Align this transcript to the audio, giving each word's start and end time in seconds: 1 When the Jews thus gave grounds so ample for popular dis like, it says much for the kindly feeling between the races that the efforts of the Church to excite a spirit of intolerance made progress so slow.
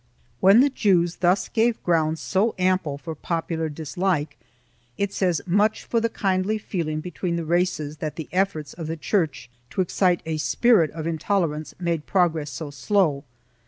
1 0.39 0.55
When 0.55 0.61
the 0.61 0.71
Jews 0.71 1.17
thus 1.17 1.47
gave 1.47 1.83
grounds 1.83 2.19
so 2.19 2.55
ample 2.57 2.97
for 2.97 3.13
popular 3.13 3.69
dis 3.69 3.97
like, 3.97 4.39
it 4.97 5.13
says 5.13 5.43
much 5.45 5.83
for 5.83 6.01
the 6.01 6.09
kindly 6.09 6.57
feeling 6.57 7.01
between 7.01 7.35
the 7.35 7.45
races 7.45 7.97
that 7.97 8.15
the 8.15 8.27
efforts 8.31 8.73
of 8.73 8.87
the 8.87 8.97
Church 8.97 9.47
to 9.69 9.79
excite 9.79 10.23
a 10.25 10.37
spirit 10.37 10.89
of 10.89 11.05
intolerance 11.05 11.75
made 11.79 12.07
progress 12.07 12.49
so 12.49 12.71
slow. 12.71 13.25